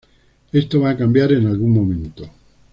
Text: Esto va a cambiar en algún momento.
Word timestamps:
Esto 0.51 0.81
va 0.81 0.89
a 0.89 0.97
cambiar 0.97 1.31
en 1.31 1.45
algún 1.45 1.73
momento. 1.75 2.27